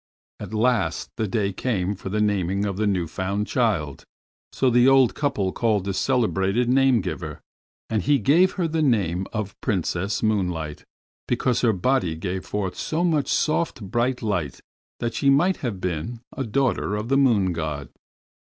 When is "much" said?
13.03-13.27